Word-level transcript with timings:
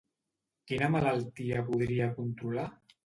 Quina 0.71 0.87
malaltia 0.95 1.63
podria 1.71 2.09
controlar? 2.17 2.65